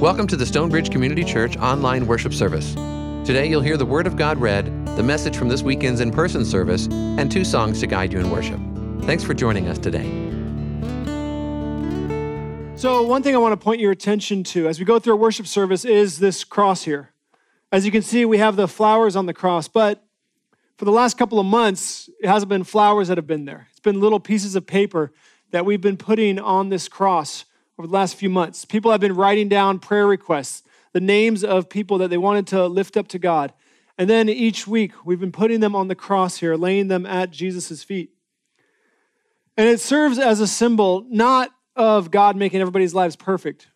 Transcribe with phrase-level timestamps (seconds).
[0.00, 2.72] Welcome to the Stonebridge Community Church online worship service.
[3.26, 4.64] Today you'll hear the Word of God read,
[4.96, 8.30] the message from this weekend's in person service, and two songs to guide you in
[8.30, 8.58] worship.
[9.02, 10.06] Thanks for joining us today.
[12.76, 15.18] So, one thing I want to point your attention to as we go through our
[15.18, 17.12] worship service is this cross here.
[17.70, 20.02] As you can see, we have the flowers on the cross, but
[20.78, 23.68] for the last couple of months, it hasn't been flowers that have been there.
[23.70, 25.12] It's been little pieces of paper
[25.50, 27.44] that we've been putting on this cross
[27.80, 28.66] over the last few months.
[28.66, 30.62] People have been writing down prayer requests,
[30.92, 33.54] the names of people that they wanted to lift up to God.
[33.96, 37.30] And then each week, we've been putting them on the cross here, laying them at
[37.30, 38.10] Jesus' feet.
[39.56, 43.68] And it serves as a symbol not of God making everybody's lives perfect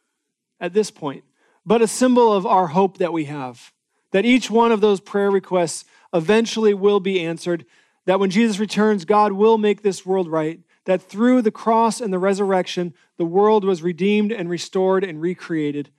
[0.61, 1.25] at this point,
[1.65, 3.73] but a symbol of our hope that we have.
[4.11, 7.65] That each one of those prayer requests eventually will be answered.
[8.05, 12.13] That when Jesus returns, God will make this world right that through the cross and
[12.13, 15.91] the resurrection, the world was redeemed and restored and recreated.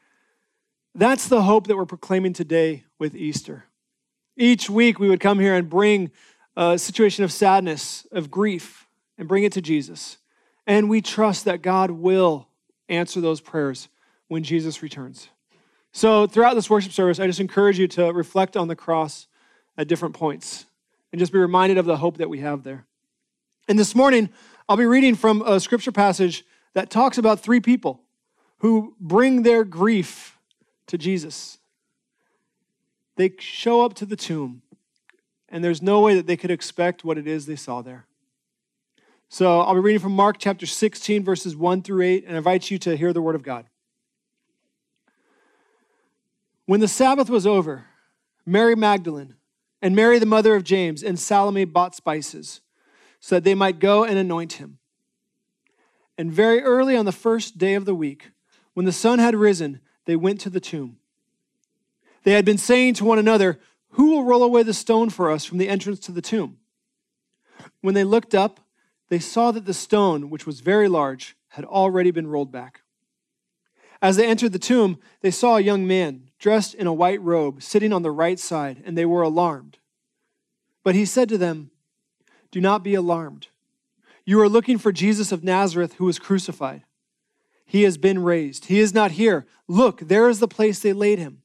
[0.94, 3.66] That's the hope that we're proclaiming today with Easter.
[4.38, 6.12] Each week, we would come here and bring
[6.56, 8.88] a situation of sadness, of grief,
[9.18, 10.18] and bring it to Jesus.
[10.68, 12.48] And we trust that God will
[12.90, 13.88] answer those prayers
[14.28, 15.30] when Jesus returns.
[15.92, 19.28] So, throughout this worship service, I just encourage you to reflect on the cross
[19.78, 20.66] at different points
[21.12, 22.86] and just be reminded of the hope that we have there.
[23.68, 24.30] And this morning,
[24.68, 28.02] I'll be reading from a scripture passage that talks about three people
[28.60, 30.40] who bring their grief
[30.88, 31.60] to Jesus.
[33.16, 34.64] They show up to the tomb,
[35.50, 38.08] and there's no way that they could expect what it is they saw there.
[39.30, 42.80] So I'll be reading from Mark chapter 16, verses 1 through 8, and invite you
[42.80, 43.68] to hear the word of God.
[46.66, 47.86] When the Sabbath was over,
[48.48, 49.36] Mary Magdalene
[49.80, 52.62] and Mary, the mother of James, and Salome bought spices
[53.26, 54.78] so that they might go and anoint him.
[56.16, 58.30] And very early on the first day of the week,
[58.76, 60.98] when the sun had risen, they went to the tomb.
[62.22, 63.60] They had been saying to one another,
[63.94, 66.60] Who will roll away the stone for us from the entrance to the tomb?
[67.82, 68.60] When they looked up,
[69.10, 72.82] they saw that the stone, which was very large, had already been rolled back.
[74.04, 77.64] As they entered the tomb, they saw a young man dressed in a white robe
[77.64, 79.80] sitting on the right side, and they were alarmed.
[80.84, 81.72] But he said to them,
[82.52, 83.48] do not be alarmed.
[84.26, 86.84] You are looking for Jesus of Nazareth who was crucified.
[87.66, 88.66] He has been raised.
[88.66, 89.46] He is not here.
[89.68, 91.42] Look, there is the place they laid him.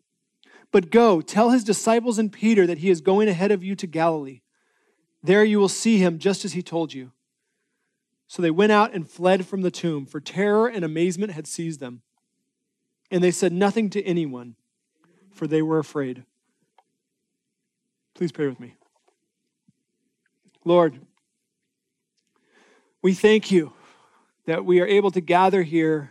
[0.73, 3.87] But go, tell his disciples and Peter that he is going ahead of you to
[3.87, 4.41] Galilee.
[5.23, 7.13] There you will see him just as he told you.
[8.29, 11.81] So they went out and fled from the tomb, for terror and amazement had seized
[11.81, 12.03] them.
[13.11, 14.55] And they said nothing to anyone,
[15.33, 16.25] for they were afraid.
[18.15, 18.75] Please pray with me.
[20.65, 21.01] Lord,
[23.03, 23.73] we thank you
[24.47, 26.11] that we are able to gather here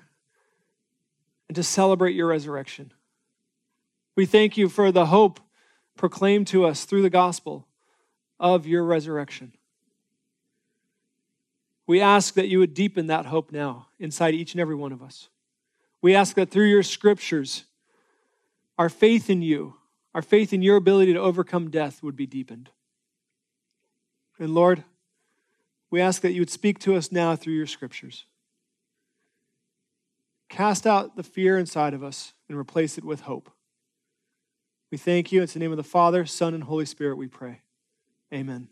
[1.48, 2.92] and to celebrate your resurrection.
[4.16, 5.40] We thank you for the hope
[5.96, 7.68] proclaimed to us through the gospel
[8.40, 9.54] of your resurrection.
[11.86, 15.02] We ask that you would deepen that hope now inside each and every one of
[15.02, 15.30] us.
[16.02, 17.66] We ask that through your scriptures,
[18.78, 19.76] our faith in you,
[20.16, 22.70] our faith in your ability to overcome death would be deepened.
[24.40, 24.84] And Lord,
[25.92, 28.26] we ask that you would speak to us now through your scriptures.
[30.48, 33.52] Cast out the fear inside of us and replace it with hope.
[34.92, 35.44] We thank you.
[35.44, 37.62] It's the name of the Father, Son, and Holy Spirit we pray.
[38.34, 38.70] Amen.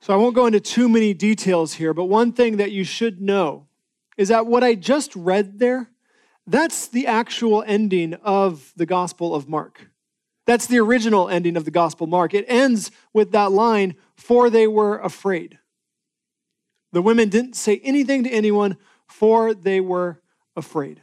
[0.00, 3.20] So I won't go into too many details here, but one thing that you should
[3.20, 3.66] know
[4.16, 5.90] is that what I just read there,
[6.46, 9.90] that's the actual ending of the Gospel of Mark.
[10.48, 12.32] That's the original ending of the Gospel Mark.
[12.32, 15.58] It ends with that line, for they were afraid.
[16.90, 20.22] The women didn't say anything to anyone, for they were
[20.56, 21.02] afraid.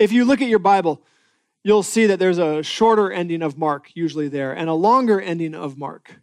[0.00, 1.00] If you look at your Bible,
[1.62, 5.54] you'll see that there's a shorter ending of Mark usually there and a longer ending
[5.54, 6.16] of Mark.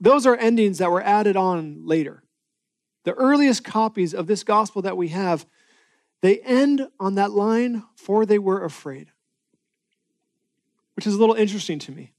[0.00, 2.22] Those are endings that were added on later.
[3.04, 5.44] The earliest copies of this gospel that we have,
[6.22, 9.10] they end on that line, for they were afraid
[10.94, 12.12] which is a little interesting to me.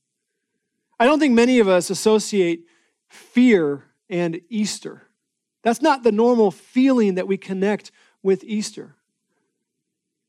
[0.99, 2.65] I don't think many of us associate
[3.07, 5.03] fear and Easter.
[5.63, 7.91] That's not the normal feeling that we connect
[8.21, 8.95] with Easter.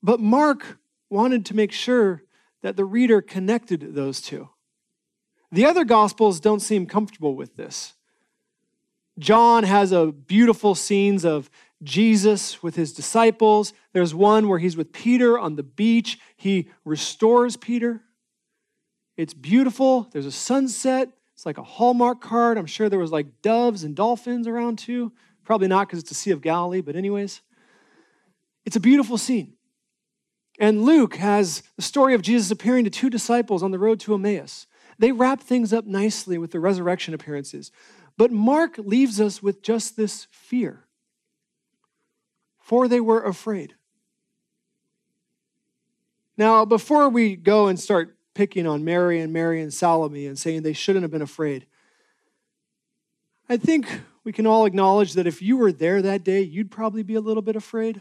[0.03, 0.79] But Mark
[1.11, 2.23] wanted to make sure
[2.63, 4.49] that the reader connected those two.
[5.53, 7.95] The other gospels don't seem comfortable with this.
[9.19, 11.51] John has a beautiful scenes of
[11.83, 13.73] Jesus with his disciples.
[13.93, 16.19] There's one where he's with Peter on the beach.
[16.37, 18.03] He restores Peter.
[19.17, 20.09] It's beautiful.
[20.13, 21.11] There's a sunset.
[21.35, 22.59] It's like a Hallmark card.
[22.59, 25.13] I'm sure there was like doves and dolphins around too.
[25.45, 27.41] Probably not because it's the Sea of Galilee, but anyways.
[28.65, 29.55] It's a beautiful scene.
[30.59, 34.15] And Luke has the story of Jesus appearing to two disciples on the road to
[34.15, 34.67] Emmaus.
[34.99, 37.71] They wrap things up nicely with the resurrection appearances.
[38.17, 40.87] But Mark leaves us with just this fear.
[42.59, 43.75] For they were afraid.
[46.39, 50.63] Now, before we go and start picking on Mary and Mary and Salome and saying
[50.63, 51.67] they shouldn't have been afraid,
[53.49, 53.89] I think
[54.25, 57.21] we can all acknowledge that if you were there that day, you'd probably be a
[57.21, 57.97] little bit afraid.
[57.97, 58.01] I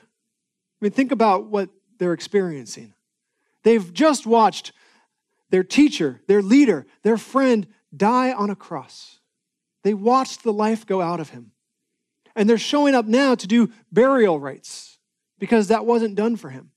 [0.82, 2.94] mean, think about what they're experiencing.
[3.64, 4.74] They've just watched
[5.52, 9.20] their teacher, their leader, their friend die on a cross.
[9.84, 11.52] They watched the life go out of him.
[12.36, 15.00] And they're showing up now to do burial rites
[15.40, 16.72] because that wasn't done for him.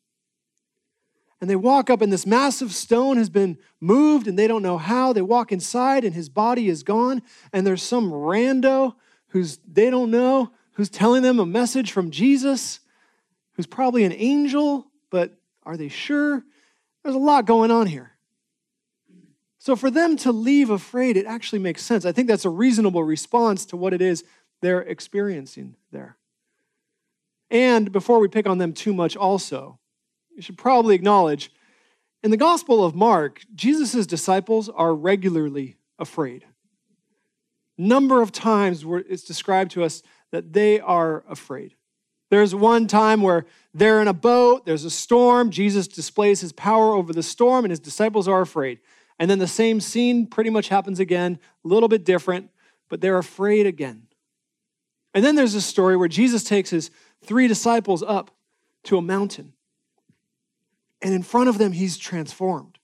[1.41, 4.79] And they walk up, and this massive stone has been moved, and they don't know
[4.79, 5.13] how.
[5.13, 7.23] They walk inside, and his body is gone.
[7.53, 8.95] And there's some rando
[9.29, 12.81] who's they don't know who's telling them a message from Jesus,
[13.53, 16.45] who's probably an angel, but are they sure?
[17.03, 18.13] There's a lot going on here.
[19.59, 22.05] So for them to leave afraid, it actually makes sense.
[22.05, 24.25] I think that's a reasonable response to what it is
[24.61, 26.17] they're experiencing there.
[27.51, 29.79] And before we pick on them too much, also,
[30.39, 31.51] you should probably acknowledge
[32.23, 36.45] in the Gospel of Mark, Jesus' disciples are regularly afraid.
[37.77, 40.01] Number of times where it's described to us
[40.31, 41.75] that they are afraid.
[42.31, 46.93] There's one time where they're in a boat, there's a storm, Jesus displays his power
[46.93, 48.79] over the storm, and his disciples are afraid.
[49.19, 52.51] And then the same scene pretty much happens again, a little bit different,
[52.89, 54.07] but they're afraid again.
[55.15, 56.93] And then there's a story where Jesus takes his
[57.25, 58.31] three disciples up
[58.85, 59.55] to a mountain.
[61.01, 62.79] And in front of them, he's transformed.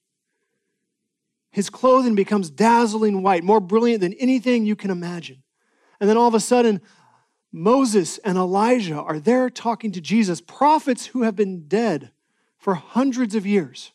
[1.50, 5.43] His clothing becomes dazzling white, more brilliant than anything you can imagine.
[6.00, 6.81] And then all of a sudden,
[7.52, 12.11] Moses and Elijah are there talking to Jesus, prophets who have been dead
[12.58, 13.93] for hundreds of years.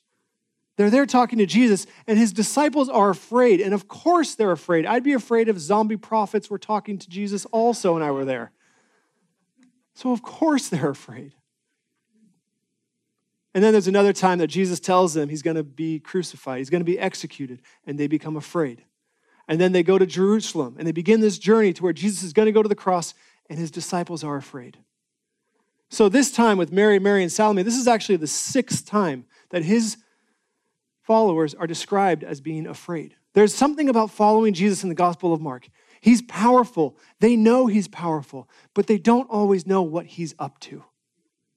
[0.77, 3.60] They're there talking to Jesus, and his disciples are afraid.
[3.60, 4.86] And of course, they're afraid.
[4.86, 8.54] I'd be afraid if zombie prophets were talking to Jesus also and I were there.
[9.94, 11.33] So, of course, they're afraid.
[13.59, 16.69] And then there's another time that Jesus tells them he's going to be crucified, he's
[16.69, 18.85] going to be executed, and they become afraid.
[19.50, 22.31] And then they go to Jerusalem and they begin this journey to where Jesus is
[22.31, 23.13] going to go to the cross
[23.50, 24.77] and his disciples are afraid.
[25.89, 29.63] So, this time with Mary, Mary, and Salome, this is actually the sixth time that
[29.63, 29.97] his
[31.01, 33.17] followers are described as being afraid.
[33.33, 35.67] There's something about following Jesus in the Gospel of Mark.
[36.00, 36.97] He's powerful.
[37.19, 40.85] They know he's powerful, but they don't always know what he's up to.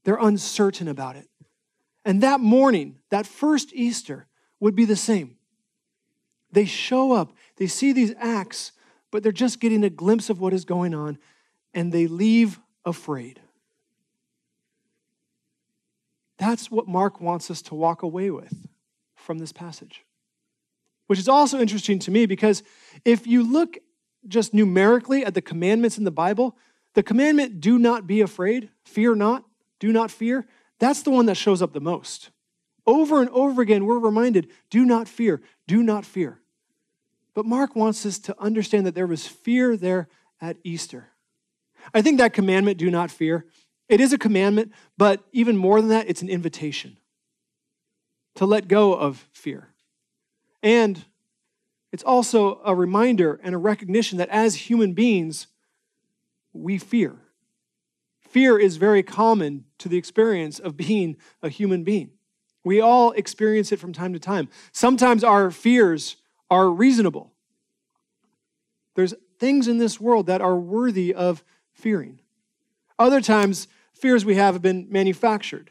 [0.02, 1.28] They're uncertain about it.
[2.04, 4.26] And that morning, that first Easter,
[4.60, 5.36] would be the same.
[6.52, 8.72] They show up, they see these acts,
[9.10, 11.18] but they're just getting a glimpse of what is going on,
[11.74, 13.40] and they leave afraid.
[16.38, 18.66] That's what Mark wants us to walk away with
[19.14, 20.04] from this passage.
[21.06, 22.62] Which is also interesting to me because
[23.04, 23.78] if you look
[24.26, 26.56] just numerically at the commandments in the Bible,
[26.94, 29.44] the commandment, do not be afraid, fear not,
[29.78, 30.46] do not fear,
[30.82, 32.30] that's the one that shows up the most.
[32.86, 36.40] Over and over again, we're reminded do not fear, do not fear.
[37.34, 40.08] But Mark wants us to understand that there was fear there
[40.40, 41.08] at Easter.
[41.94, 43.46] I think that commandment, do not fear,
[43.88, 46.96] it is a commandment, but even more than that, it's an invitation
[48.34, 49.68] to let go of fear.
[50.62, 51.04] And
[51.92, 55.46] it's also a reminder and a recognition that as human beings,
[56.52, 57.18] we fear.
[58.32, 62.12] Fear is very common to the experience of being a human being.
[62.64, 64.48] We all experience it from time to time.
[64.72, 66.16] Sometimes our fears
[66.50, 67.30] are reasonable.
[68.94, 72.20] There's things in this world that are worthy of fearing.
[72.98, 75.70] Other times, fears we have have been manufactured.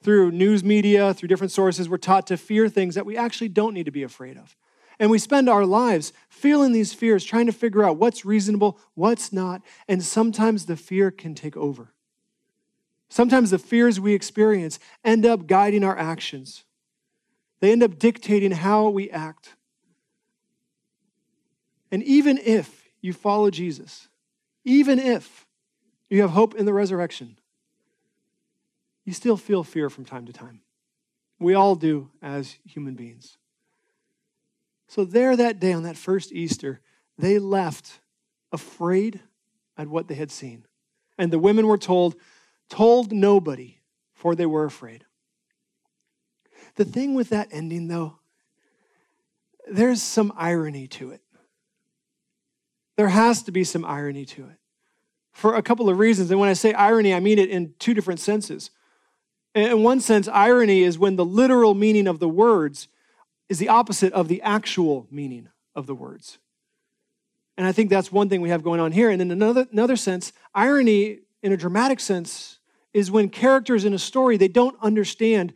[0.00, 3.74] Through news media, through different sources, we're taught to fear things that we actually don't
[3.74, 4.54] need to be afraid of.
[4.98, 9.32] And we spend our lives feeling these fears, trying to figure out what's reasonable, what's
[9.32, 11.92] not, and sometimes the fear can take over.
[13.08, 16.64] Sometimes the fears we experience end up guiding our actions.
[17.60, 19.54] They end up dictating how we act.
[21.90, 24.08] And even if you follow Jesus,
[24.64, 25.46] even if
[26.10, 27.38] you have hope in the resurrection,
[29.04, 30.60] you still feel fear from time to time.
[31.38, 33.38] We all do as human beings.
[34.88, 36.80] So, there that day on that first Easter,
[37.18, 38.00] they left
[38.52, 39.20] afraid
[39.76, 40.64] at what they had seen.
[41.18, 42.16] And the women were told,
[42.68, 43.78] told nobody,
[44.12, 45.04] for they were afraid.
[46.76, 48.18] The thing with that ending, though,
[49.68, 51.22] there's some irony to it.
[52.96, 54.58] There has to be some irony to it
[55.32, 56.30] for a couple of reasons.
[56.30, 58.70] And when I say irony, I mean it in two different senses.
[59.54, 62.88] In one sense, irony is when the literal meaning of the words
[63.48, 66.38] is the opposite of the actual meaning of the words.
[67.56, 69.10] And I think that's one thing we have going on here.
[69.10, 72.58] And in another, another sense, irony, in a dramatic sense,
[72.92, 75.52] is when characters in a story they don't understand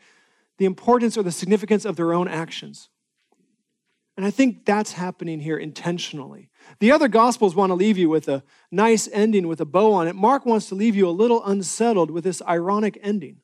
[0.59, 2.89] the importance or the significance of their own actions.
[4.17, 6.51] And I think that's happening here intentionally.
[6.79, 10.09] The other gospels want to leave you with a nice ending with a bow on
[10.09, 10.15] it.
[10.15, 13.39] Mark wants to leave you a little unsettled with this ironic ending.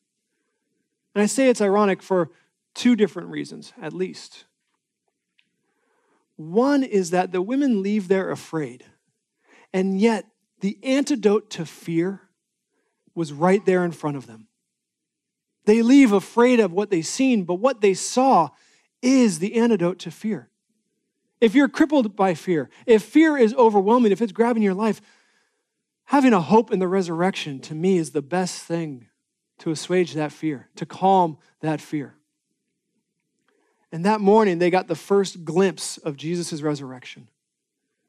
[1.15, 2.31] And I say it's ironic for
[2.77, 4.45] two different reasons, at least.
[6.37, 8.85] One is that the women leave there afraid,
[9.73, 10.27] and yet
[10.61, 12.21] the antidote to fear
[13.15, 14.47] was right there in front of them.
[15.65, 18.51] They leave afraid of what they've seen, but what they saw
[19.03, 20.51] is the antidote to fear.
[21.41, 25.01] If you're crippled by fear, if fear is overwhelming, if it's grabbing your life,
[26.05, 29.09] having a hope in the resurrection to me is the best thing
[29.59, 32.17] to assuage that fear, to calm that fear.
[33.93, 37.29] And that morning, they got the first glimpse of Jesus' resurrection.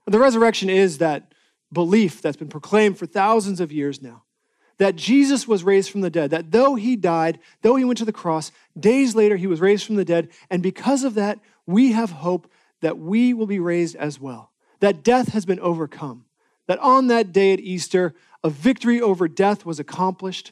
[0.06, 1.34] The resurrection is that
[1.72, 4.24] belief that's been proclaimed for thousands of years now
[4.78, 8.06] that Jesus was raised from the dead, that though he died, though he went to
[8.06, 10.30] the cross, days later he was raised from the dead.
[10.50, 12.50] And because of that, we have hope
[12.82, 16.26] that we will be raised as well, that death has been overcome,
[16.68, 20.52] that on that day at Easter, a victory over death was accomplished.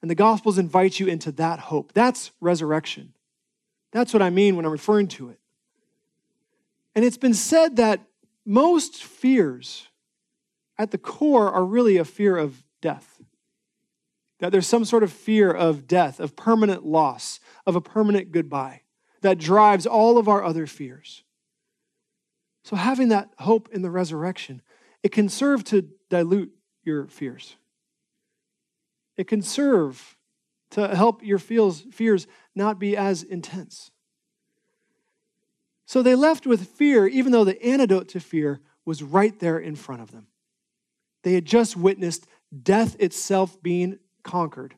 [0.00, 1.92] And the Gospels invite you into that hope.
[1.92, 3.14] That's resurrection.
[3.92, 5.38] That's what I mean when I'm referring to it.
[6.94, 8.00] And it's been said that
[8.44, 9.88] most fears
[10.78, 13.20] at the core are really a fear of death.
[14.40, 18.82] That there's some sort of fear of death, of permanent loss, of a permanent goodbye
[19.20, 21.22] that drives all of our other fears.
[22.64, 24.62] So, having that hope in the resurrection,
[25.02, 26.52] it can serve to dilute
[26.84, 27.56] your fears.
[29.16, 30.16] It can serve
[30.70, 33.90] to help your feels, fears not be as intense.
[35.86, 39.76] So they left with fear, even though the antidote to fear was right there in
[39.76, 40.26] front of them.
[41.22, 42.26] They had just witnessed
[42.62, 44.74] death itself being conquered,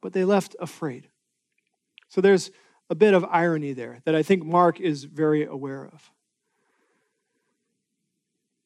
[0.00, 1.08] but they left afraid.
[2.08, 2.50] So there's
[2.90, 6.10] a bit of irony there that I think Mark is very aware of.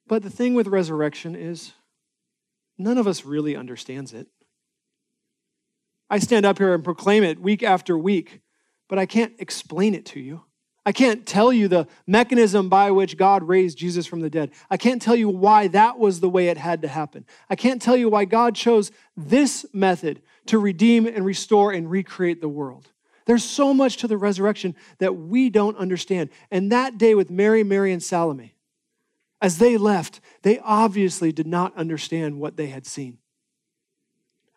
[0.06, 1.72] But the thing with resurrection is
[2.78, 4.28] none of us really understands it.
[6.08, 8.40] I stand up here and proclaim it week after week,
[8.88, 10.42] but I can't explain it to you.
[10.84, 14.52] I can't tell you the mechanism by which God raised Jesus from the dead.
[14.70, 17.26] I can't tell you why that was the way it had to happen.
[17.50, 22.40] I can't tell you why God chose this method to redeem and restore and recreate
[22.40, 22.92] the world.
[23.26, 26.30] There's so much to the resurrection that we don't understand.
[26.52, 28.54] And that day with Mary, Mary, and Salome,
[29.42, 33.18] as they left, they obviously did not understand what they had seen.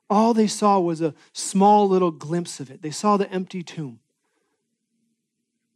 [0.09, 2.81] All they saw was a small little glimpse of it.
[2.81, 3.99] They saw the empty tomb.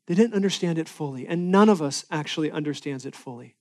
[0.07, 3.55] They didn't understand it fully, and none of us actually understands it fully.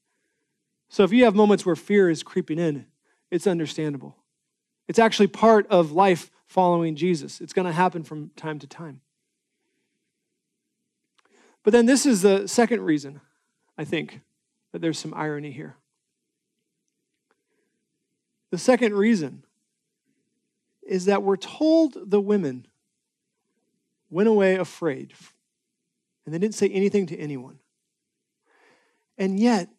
[0.88, 2.86] So if you have moments where fear is creeping in,
[3.30, 4.16] it's understandable.
[4.88, 7.40] It's actually part of life following Jesus.
[7.40, 9.00] It's going to happen from time to time.
[11.62, 13.20] But then this is the second reason,
[13.78, 14.20] I think,
[14.72, 15.76] that there's some irony here.
[18.50, 19.44] The second reason
[20.92, 22.66] is that we're told the women
[24.11, 25.14] went away afraid,
[26.26, 27.58] and they didn't say anything to anyone.
[29.16, 29.70] And yet,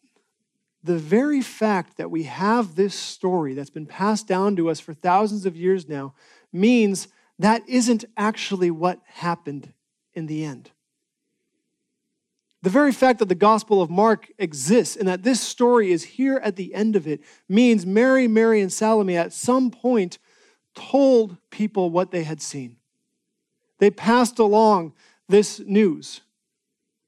[0.82, 4.92] the very fact that we have this story that's been passed down to us for
[4.92, 6.14] thousands of years now
[6.52, 7.06] means
[7.38, 9.72] that isn't actually what happened
[10.14, 10.72] in the end.
[12.62, 16.40] The very fact that the Gospel of Mark exists and that this story is here
[16.42, 20.18] at the end of it means Mary, Mary, and Salome at some point
[20.74, 22.76] told people what they had seen.
[23.78, 24.94] They passed along
[25.28, 26.20] this news.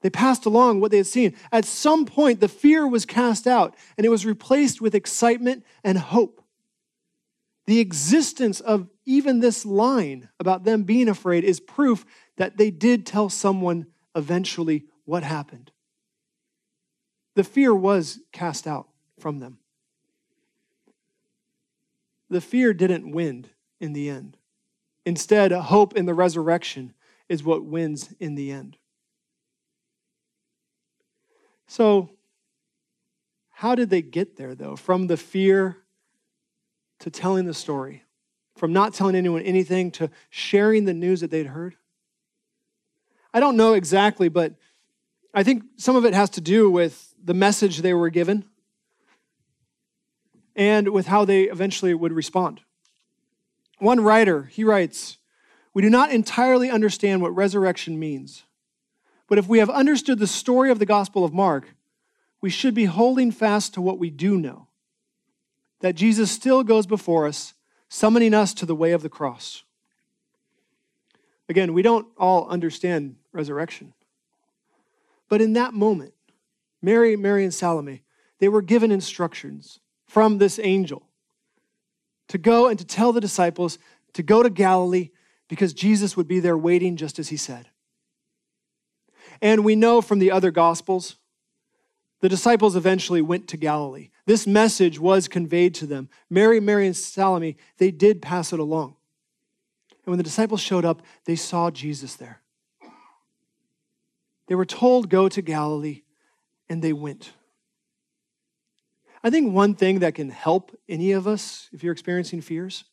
[0.02, 1.34] They passed along what they had seen.
[1.50, 5.98] At some point, the fear was cast out and it was replaced with excitement and
[5.98, 6.42] hope.
[7.66, 12.04] The existence of even this line about them being afraid is proof
[12.36, 15.72] that they did tell someone eventually what happened.
[17.34, 19.58] The fear was cast out from them.
[22.28, 23.46] The fear didn't win
[23.80, 24.36] in the end.
[25.04, 26.94] Instead, hope in the resurrection
[27.28, 28.76] is what wins in the end.
[31.66, 32.10] So,
[33.50, 34.76] how did they get there, though?
[34.76, 35.78] From the fear
[37.00, 38.04] to telling the story,
[38.56, 41.76] from not telling anyone anything to sharing the news that they'd heard?
[43.32, 44.54] I don't know exactly, but
[45.34, 48.44] I think some of it has to do with the message they were given
[50.54, 52.62] and with how they eventually would respond.
[53.78, 55.18] One writer, he writes,
[55.74, 58.44] We do not entirely understand what resurrection means.
[59.28, 61.74] But if we have understood the story of the Gospel of Mark,
[62.40, 64.68] we should be holding fast to what we do know
[65.80, 67.54] that Jesus still goes before us,
[67.88, 69.62] summoning us to the way of the cross.
[71.48, 73.92] Again, we don't all understand resurrection.
[75.28, 76.14] But in that moment,
[76.80, 78.02] Mary, Mary, and Salome,
[78.38, 81.05] they were given instructions from this angel
[82.28, 83.78] to go and to tell the disciples
[84.14, 85.10] to go to Galilee
[85.48, 87.68] because Jesus would be there waiting just as he said.
[89.42, 91.16] And we know from the other gospels,
[92.20, 94.10] the disciples eventually went to Galilee.
[94.24, 96.08] This message was conveyed to them.
[96.30, 98.96] Mary, Mary, and Salome, they did pass it along.
[99.90, 102.40] And when the disciples showed up, they saw Jesus there.
[104.48, 106.02] They were told, Go to Galilee,
[106.68, 107.32] and they went.
[109.26, 112.84] I think one thing that can help any of us if you're experiencing fears,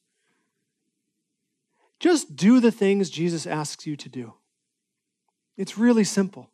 [1.99, 4.33] just do the things Jesus asks you to do.
[5.57, 6.49] It's really simple.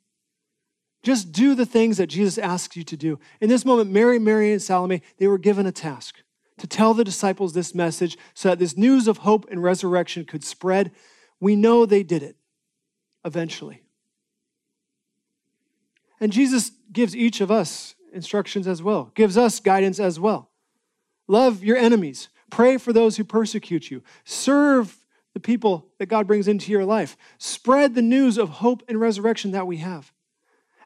[1.02, 3.22] Just do the things that Jesus asks you to do.
[3.40, 6.24] In this moment, Mary, Mary, and Salome, they were given a task
[6.58, 10.44] to tell the disciples this message so that this news of hope and resurrection could
[10.44, 10.92] spread.
[11.40, 12.36] We know they did it
[13.24, 13.84] eventually.
[16.20, 20.50] And Jesus gives each of us instructions as well, gives us guidance as well.
[21.28, 24.98] Love your enemies, pray for those who persecute you, serve
[25.34, 29.52] the people that God brings into your life, spread the news of hope and resurrection
[29.52, 30.12] that we have.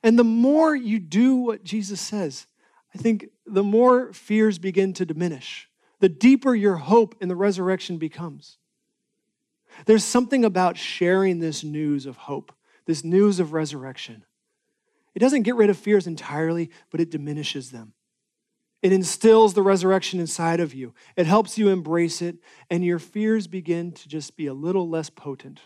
[0.03, 2.45] And the more you do what Jesus says,
[2.93, 7.97] I think the more fears begin to diminish, the deeper your hope in the resurrection
[7.97, 8.57] becomes.
[9.85, 12.53] There's something about sharing this news of hope,
[12.85, 14.25] this news of resurrection,
[15.15, 17.93] it doesn't get rid of fears entirely, but it diminishes them.
[18.81, 20.93] It instills the resurrection inside of you.
[21.15, 22.37] It helps you embrace it,
[22.69, 25.61] and your fears begin to just be a little less potent,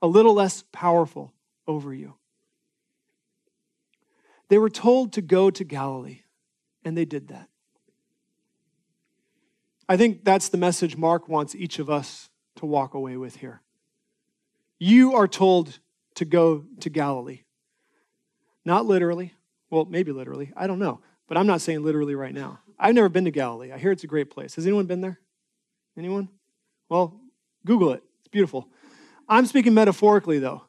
[0.00, 1.32] a little less powerful
[1.66, 2.14] over you.
[4.48, 6.20] They were told to go to Galilee,
[6.84, 7.48] and they did that.
[9.88, 13.62] I think that's the message Mark wants each of us to walk away with here.
[14.78, 15.80] You are told
[16.14, 17.40] to go to Galilee.
[18.66, 19.32] Not literally.
[19.70, 20.52] Well, maybe literally.
[20.56, 21.00] I don't know.
[21.28, 22.58] But I'm not saying literally right now.
[22.78, 23.72] I've never been to Galilee.
[23.72, 24.56] I hear it's a great place.
[24.56, 25.20] Has anyone been there?
[25.96, 26.28] Anyone?
[26.88, 27.18] Well,
[27.64, 28.02] Google it.
[28.18, 28.68] It's beautiful.
[29.28, 30.64] I'm speaking metaphorically, though.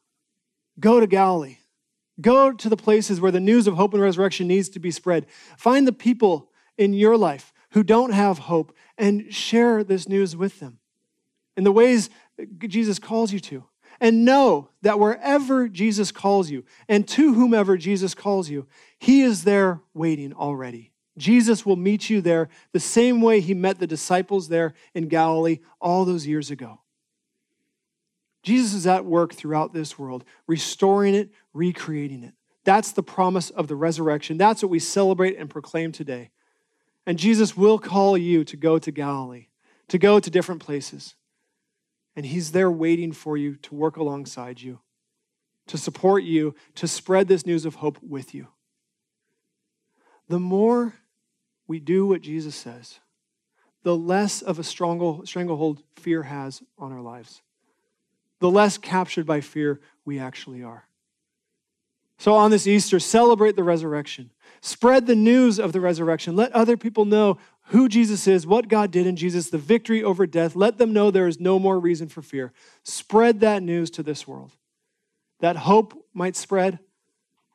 [0.79, 1.57] Go to Galilee.
[2.21, 5.25] Go to the places where the news of hope and resurrection needs to be spread.
[5.57, 10.59] Find the people in your life who don't have hope and share this news with
[10.59, 10.79] them
[11.55, 12.11] in the ways
[12.59, 13.65] Jesus calls you to.
[13.99, 18.67] And know that wherever Jesus calls you and to whomever Jesus calls you,
[18.99, 20.91] he is there waiting already.
[21.17, 25.59] Jesus will meet you there the same way he met the disciples there in Galilee
[25.81, 26.81] all those years ago.
[28.43, 32.33] Jesus is at work throughout this world, restoring it, recreating it.
[32.63, 34.37] That's the promise of the resurrection.
[34.37, 36.31] That's what we celebrate and proclaim today.
[37.05, 39.47] And Jesus will call you to go to Galilee,
[39.87, 41.15] to go to different places.
[42.17, 44.79] And He's there waiting for you to work alongside you,
[45.67, 48.47] to support you, to spread this news of hope with you.
[50.27, 50.95] The more
[51.67, 52.99] we do what Jesus says,
[53.83, 57.43] the less of a stranglehold fear has on our lives,
[58.39, 60.87] the less captured by fear we actually are.
[62.17, 64.31] So, on this Easter, celebrate the resurrection.
[64.61, 66.35] Spread the news of the resurrection.
[66.35, 70.25] Let other people know who Jesus is, what God did in Jesus, the victory over
[70.25, 70.55] death.
[70.55, 72.53] Let them know there is no more reason for fear.
[72.83, 74.51] Spread that news to this world.
[75.39, 76.79] That hope might spread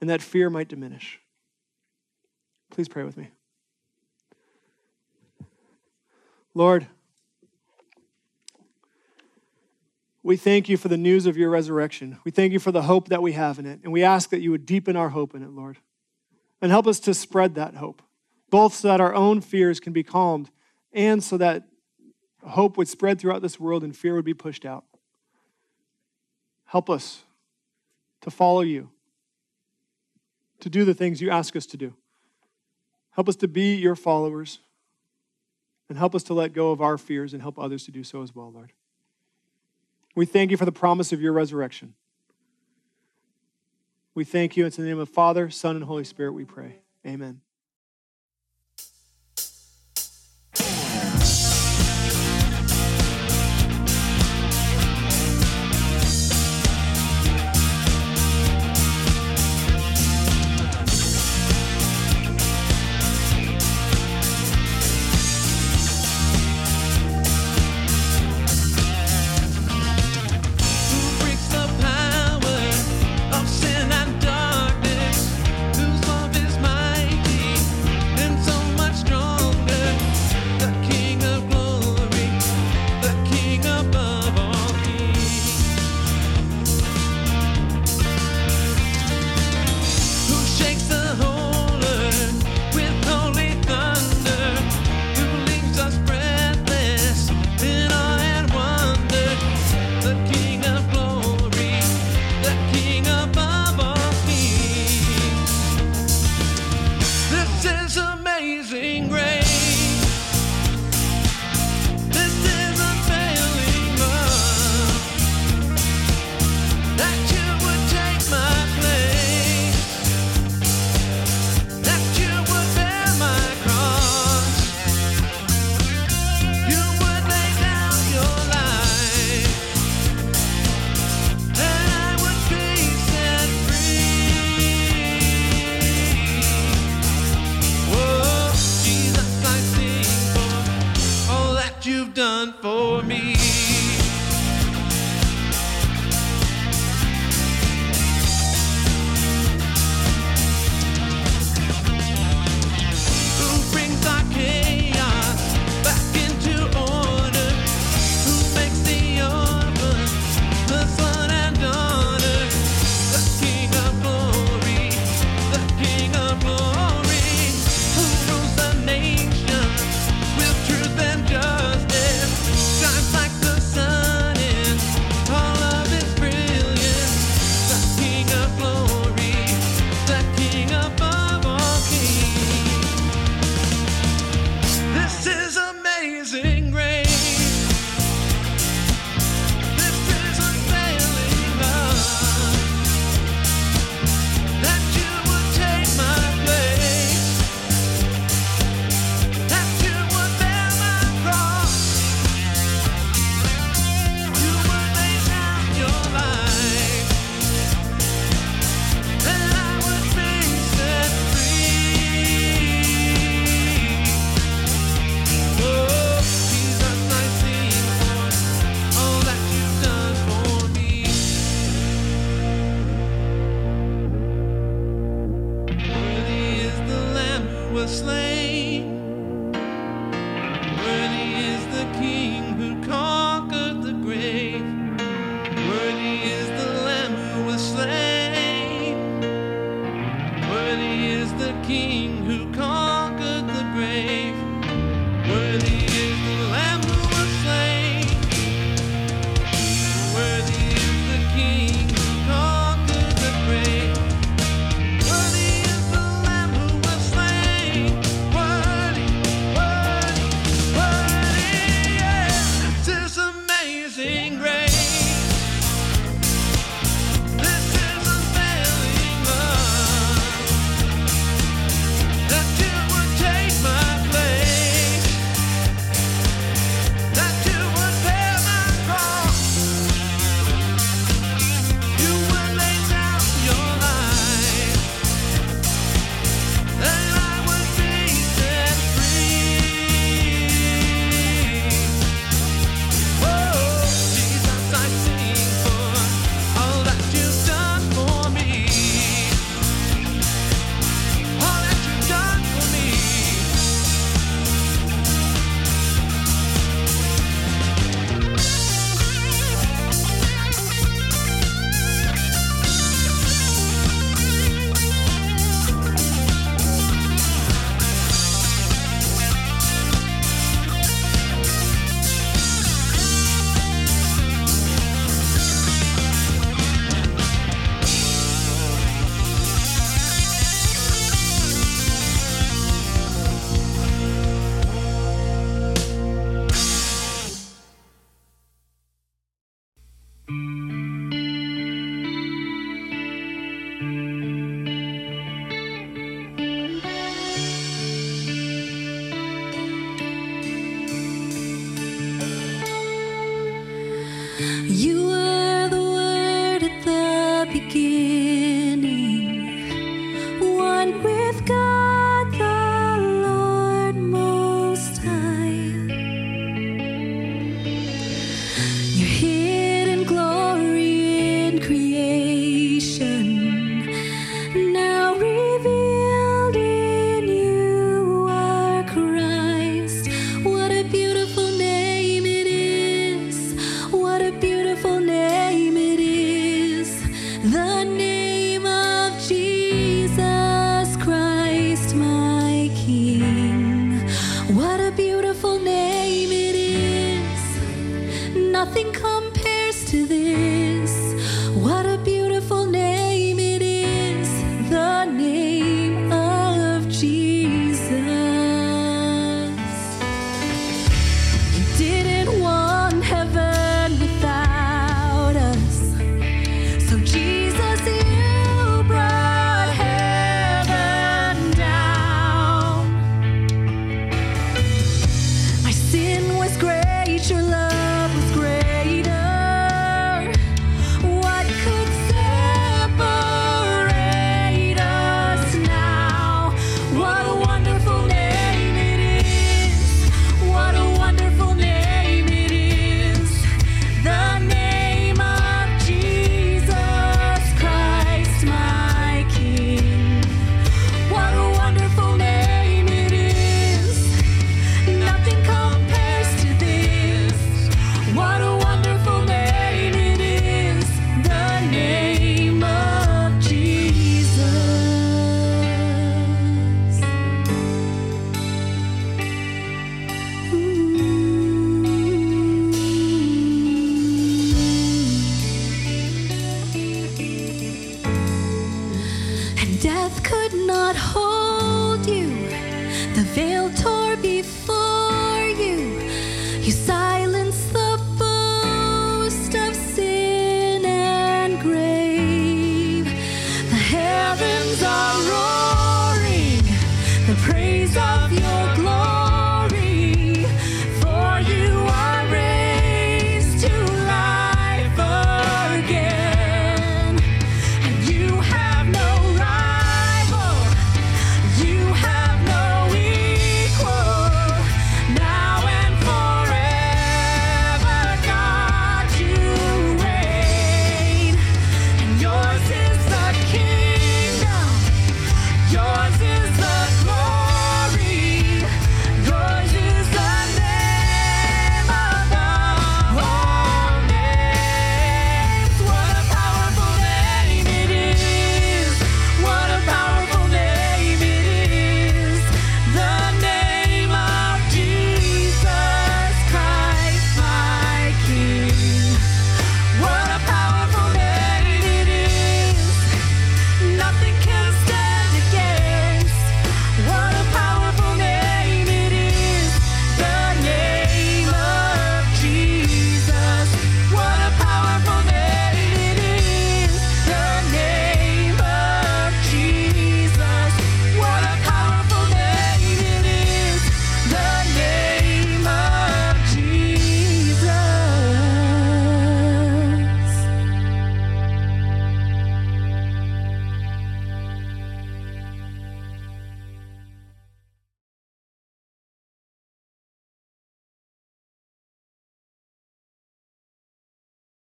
[0.00, 1.18] and that fear might diminish.
[2.70, 3.28] Please pray with me.
[6.54, 6.86] Lord,
[10.22, 12.18] we thank you for the news of your resurrection.
[12.24, 13.80] We thank you for the hope that we have in it.
[13.82, 15.78] And we ask that you would deepen our hope in it, Lord,
[16.60, 18.02] and help us to spread that hope
[18.52, 20.50] both so that our own fears can be calmed
[20.92, 21.64] and so that
[22.46, 24.84] hope would spread throughout this world and fear would be pushed out.
[26.66, 27.22] Help us
[28.20, 28.90] to follow you,
[30.60, 31.94] to do the things you ask us to do.
[33.12, 34.58] Help us to be your followers
[35.88, 38.22] and help us to let go of our fears and help others to do so
[38.22, 38.72] as well, Lord.
[40.14, 41.94] We thank you for the promise of your resurrection.
[44.14, 44.66] We thank you.
[44.66, 46.80] It's in the name of Father, Son, and Holy Spirit we pray.
[47.06, 47.40] Amen.